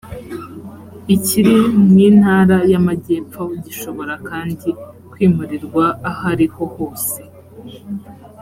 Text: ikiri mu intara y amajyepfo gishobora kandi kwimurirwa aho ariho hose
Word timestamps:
ikiri 1.15 1.55
mu 1.87 1.97
intara 2.09 2.57
y 2.71 2.75
amajyepfo 2.79 3.41
gishobora 3.63 4.13
kandi 4.29 4.67
kwimurirwa 5.11 5.85
aho 6.09 6.21
ariho 6.33 6.63
hose 6.75 7.19